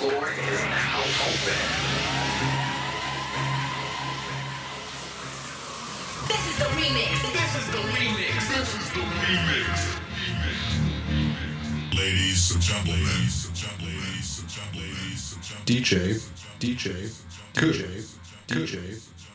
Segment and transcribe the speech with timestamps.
[0.00, 1.60] floor is now open.
[6.26, 7.12] This is the remix.
[7.36, 8.32] This is the remix.
[8.48, 9.76] This is the remix.
[11.98, 13.28] Ladies and gentlemen,
[15.66, 15.92] DJ,
[16.58, 16.86] DJ,
[17.52, 17.82] DJ,
[18.48, 18.74] DJ,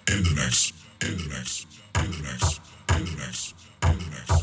[0.09, 1.66] in the mix, in the mix,
[2.00, 2.59] in the mix,
[2.89, 3.54] in the mix,
[3.84, 4.35] in the mix.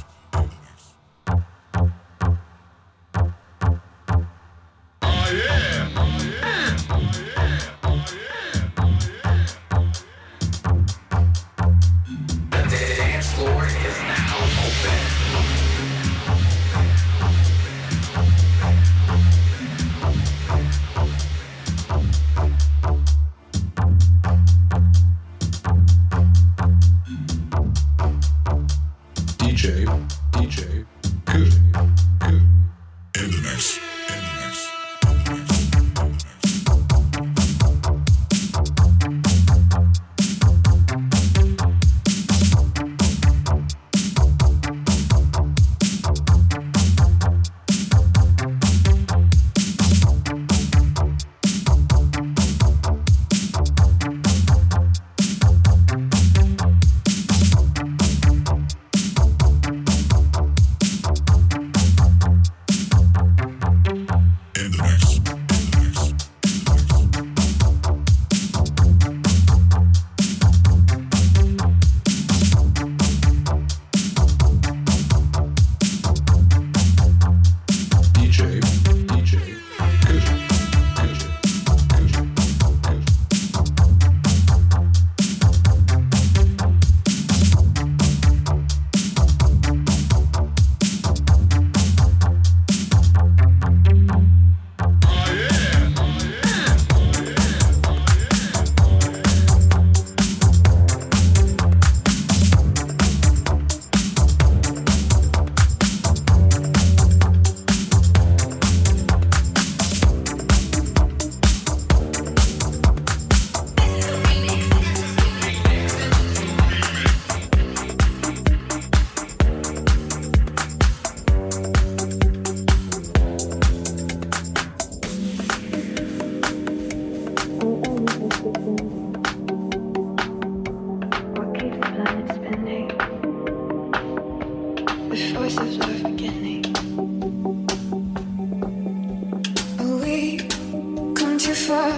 [141.42, 141.90] Too far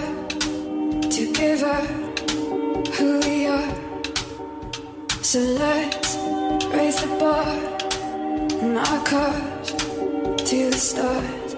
[1.07, 1.85] to give up
[2.95, 3.75] who we are.
[5.21, 6.17] So let's
[6.73, 7.45] raise the bar
[8.63, 9.71] and our cars
[10.49, 11.53] to the stars.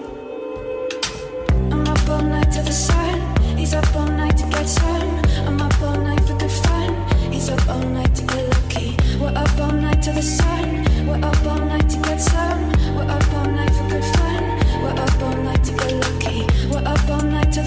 [1.72, 3.56] I'm up all night to the sun.
[3.56, 5.08] He's up all night to get sun.
[5.46, 6.92] I'm up all night for good fun.
[7.32, 8.96] He's up all night to get lucky.
[9.18, 10.84] We're up all night to the sun.
[11.06, 12.68] We're up all night to get some.
[12.96, 14.44] We're up all night for good fun.
[14.82, 16.07] We're up all night to get lucky.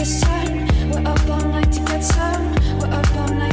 [0.05, 0.67] Sun.
[0.89, 2.55] We're up all night to get some.
[2.79, 3.50] We're up all night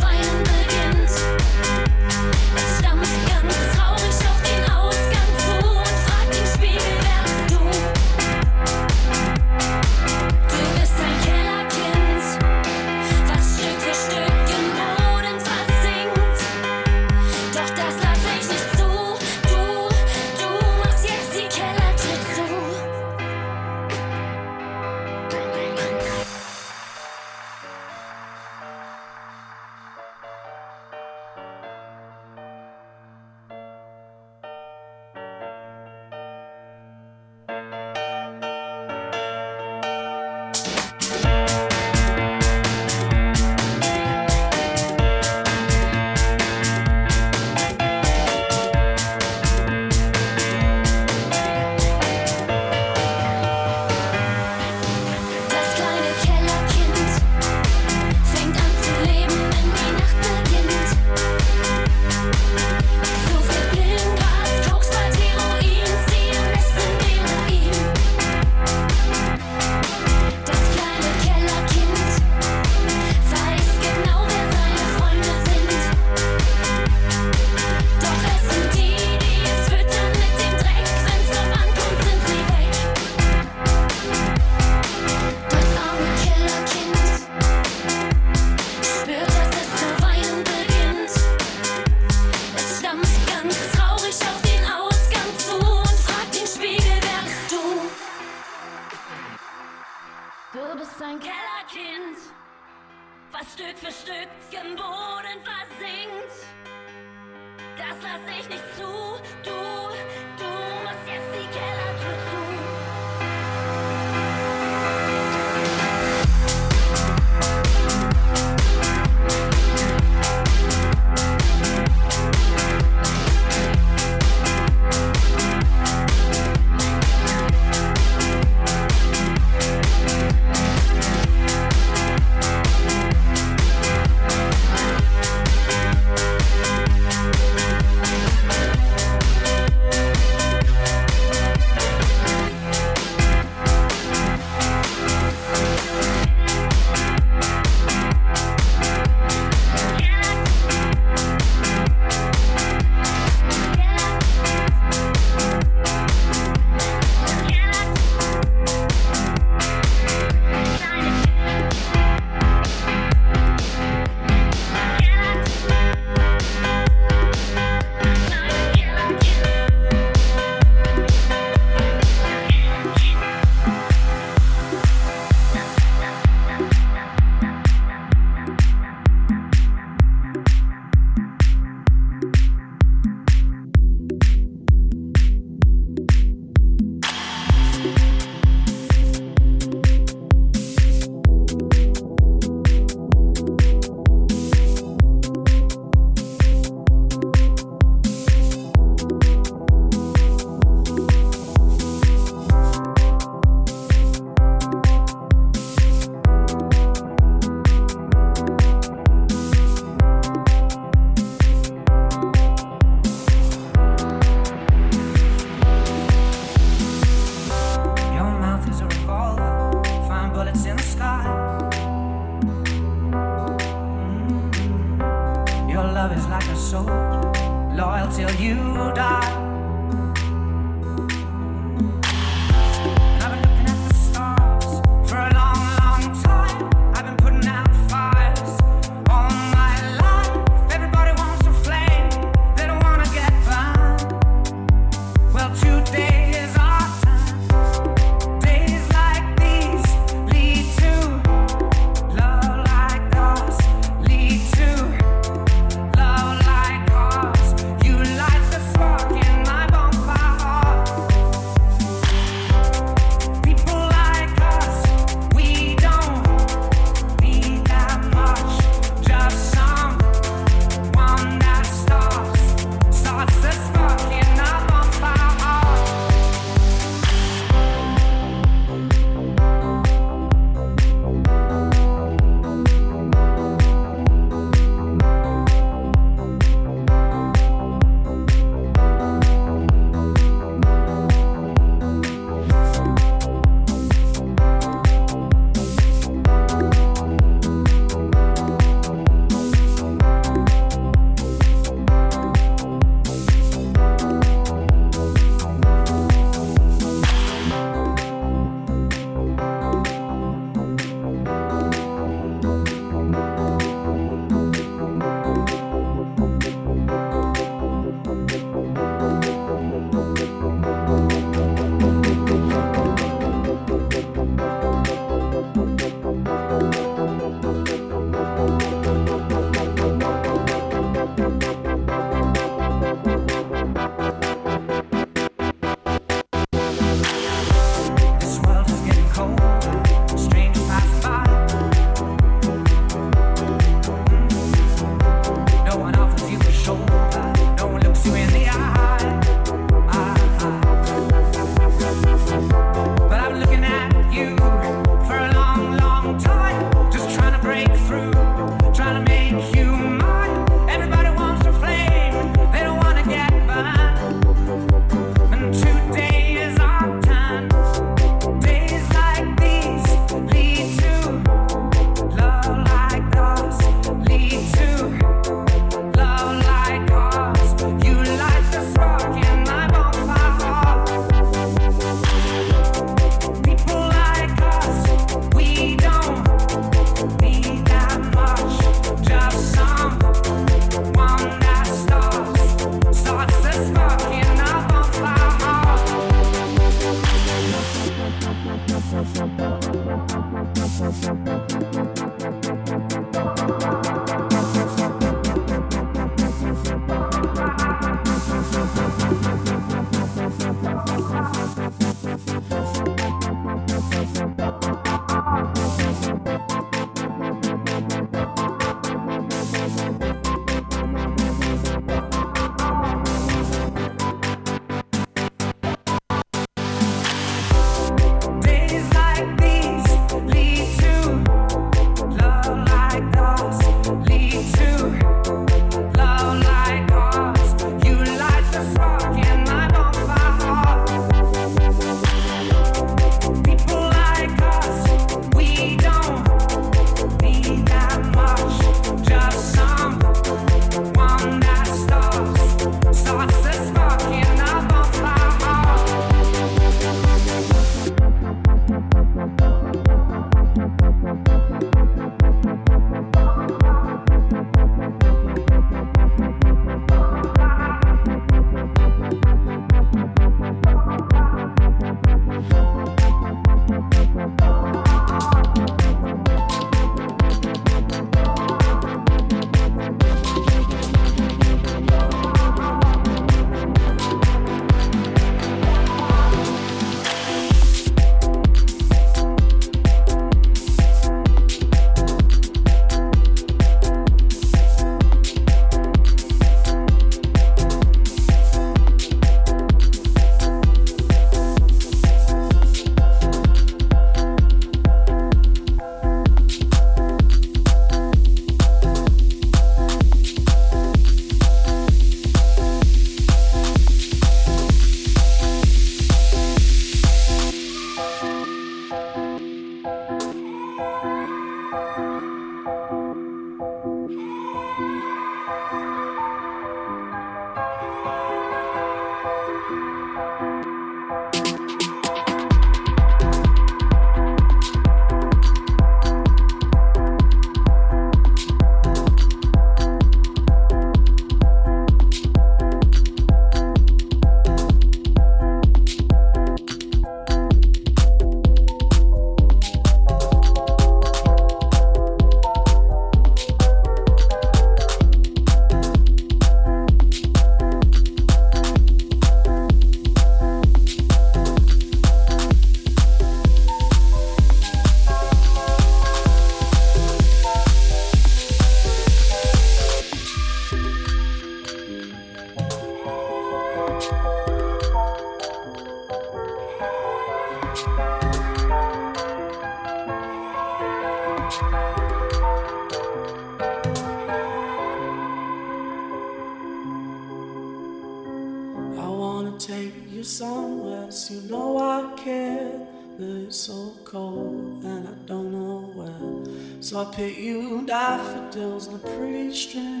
[589.42, 592.70] wanna take you somewhere, so you know I care.
[593.18, 596.82] But it's so cold and I don't know where.
[596.82, 600.00] So I pick you daffodils and a pretty string,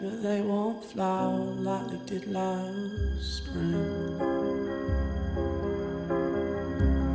[0.00, 4.18] but they won't flower like they did last spring.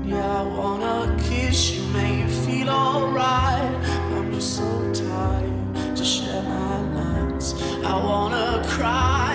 [0.05, 3.75] Yeah, I wanna kiss you, make you feel alright.
[4.15, 7.53] I'm just so tired to share my nights.
[7.83, 9.28] I wanna cry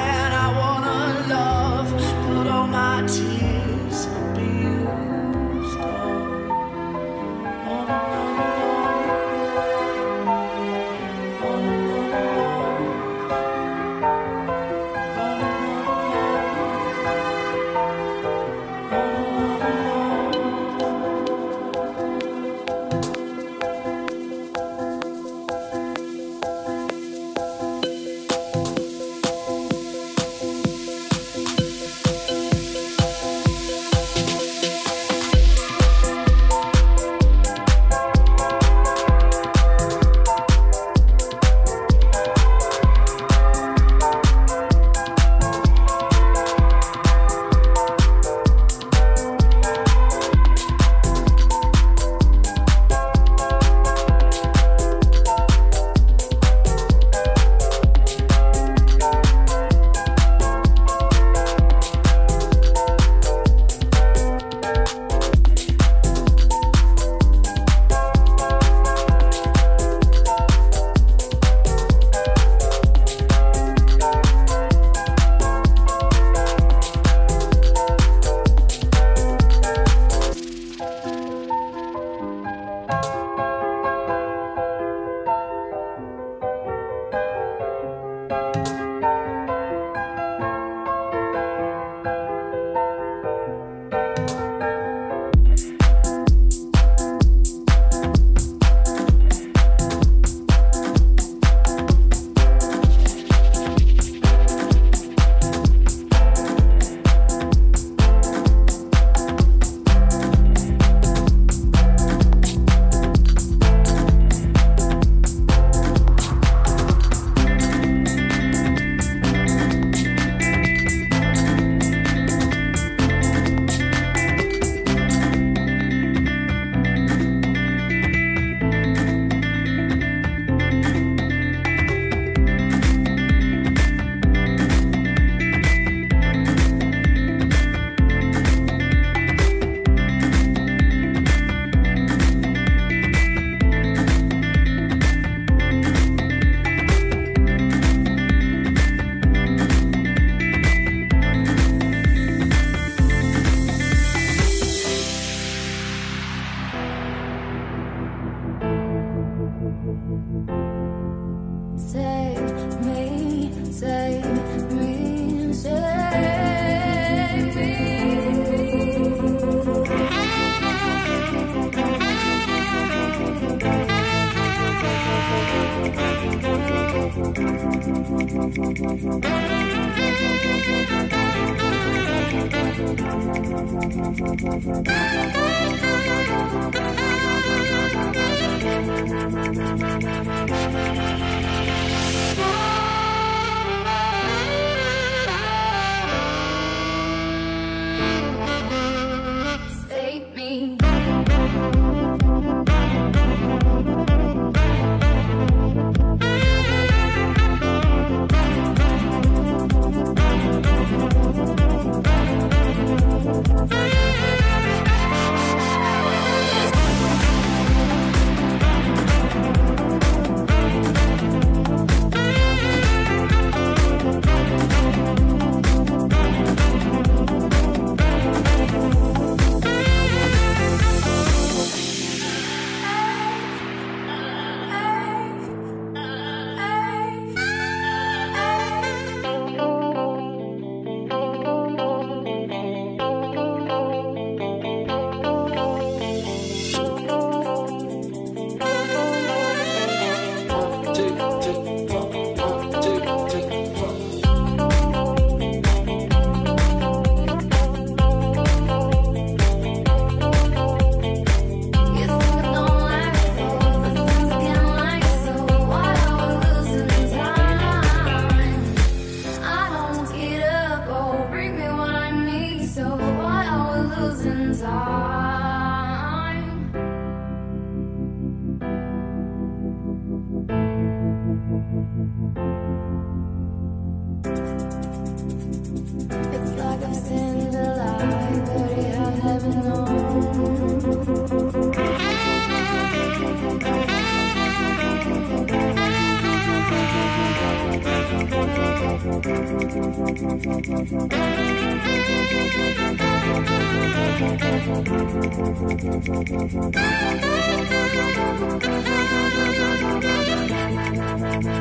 [301.11, 301.35] State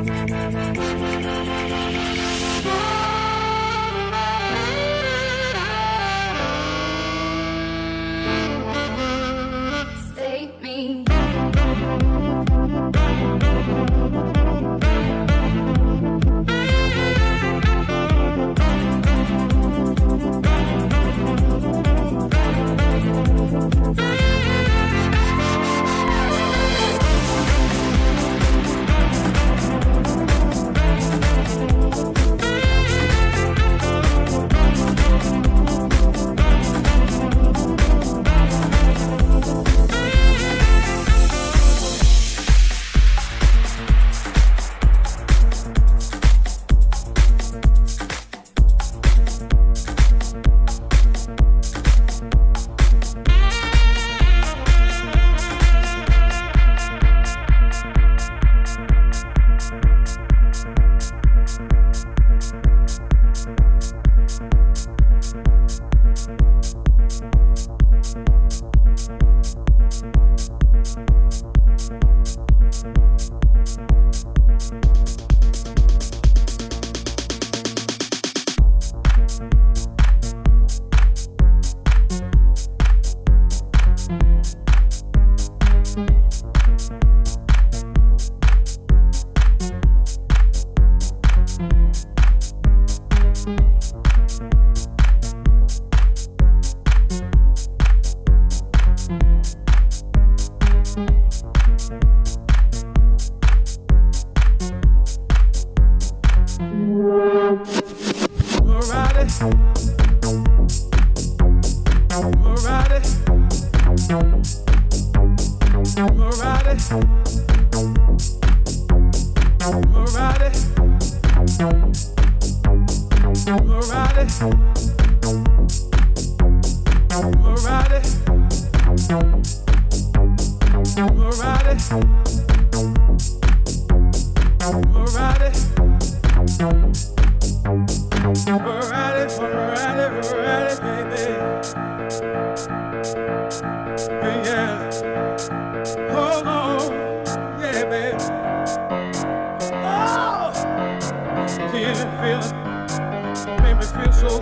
[0.05, 0.22] me.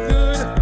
[0.09, 0.60] Alright.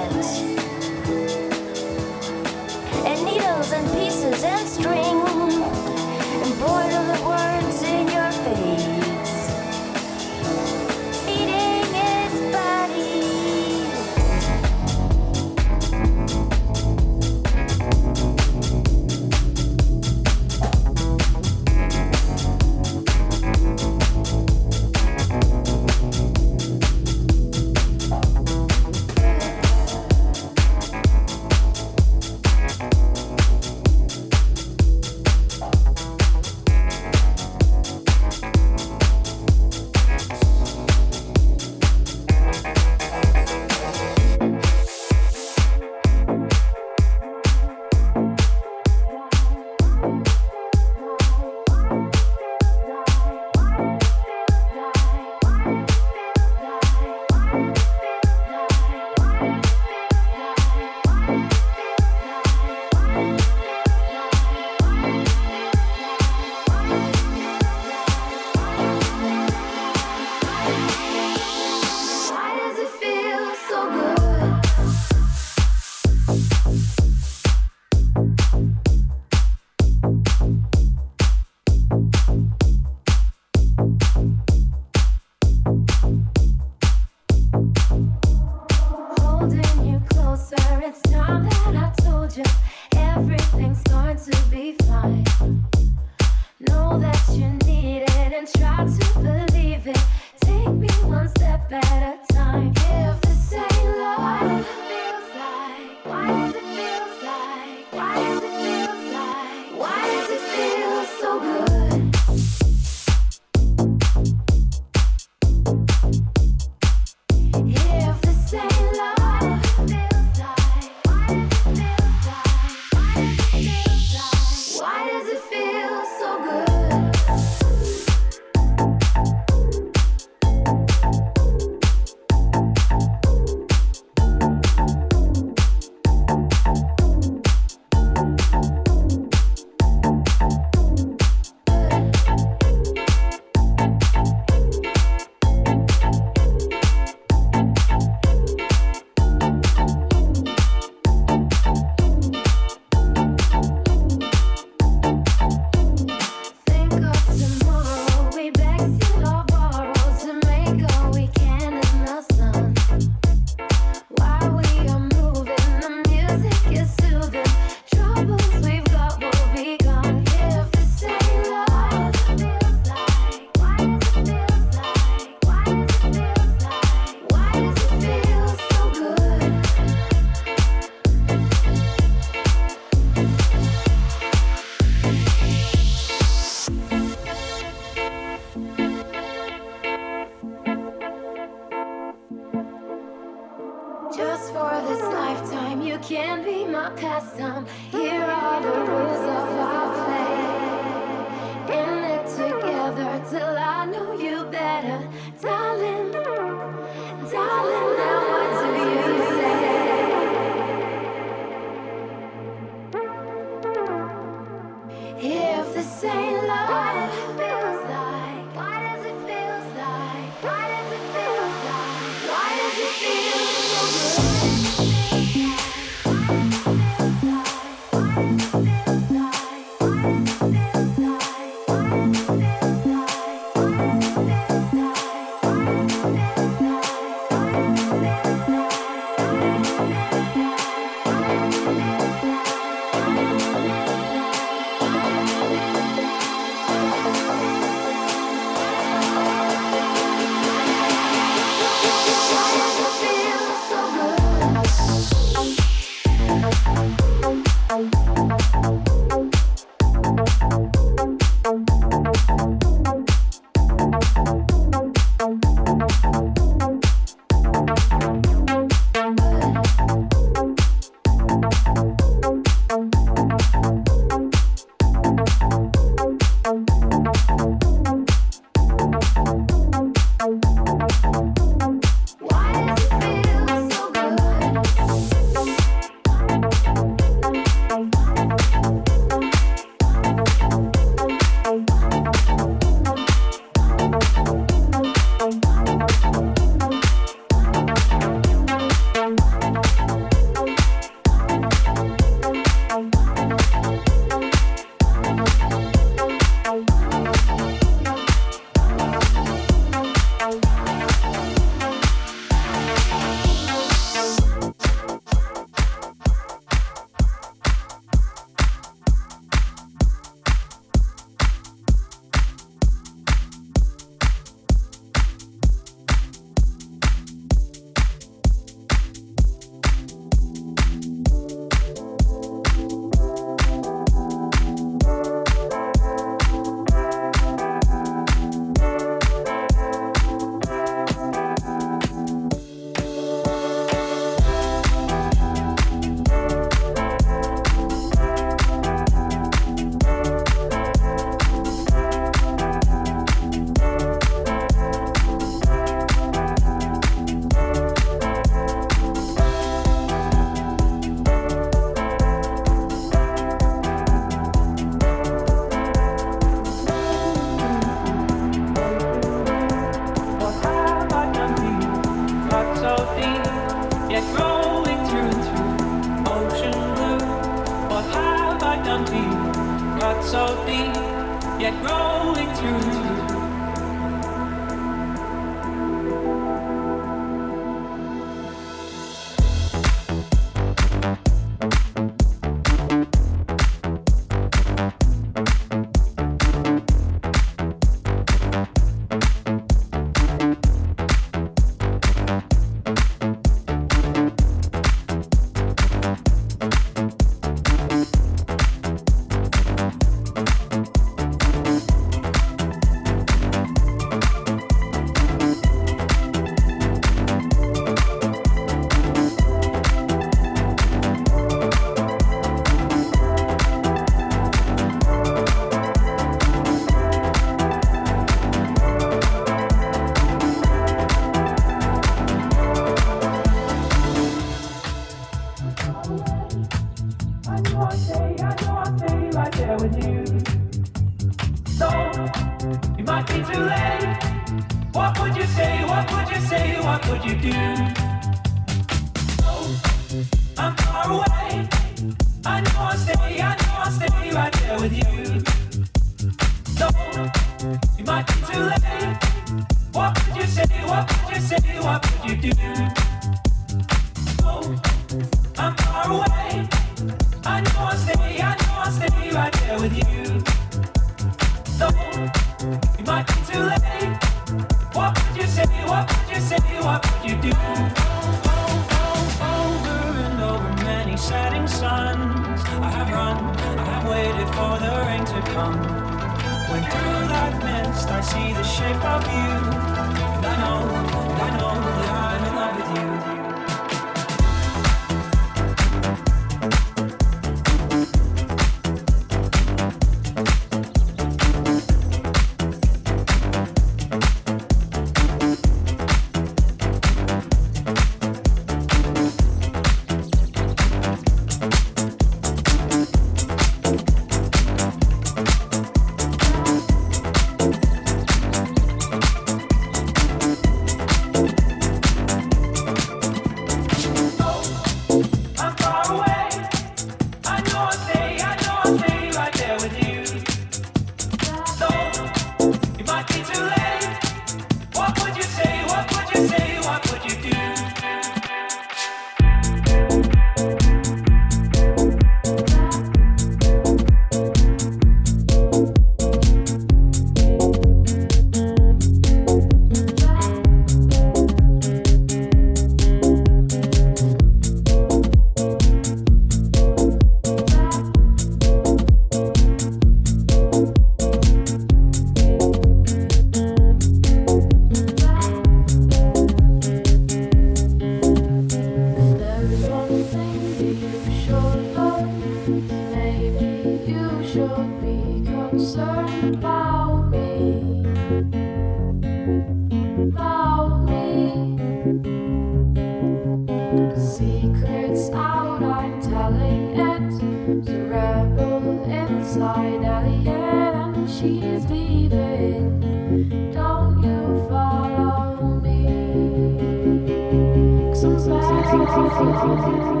[599.23, 600.00] I'm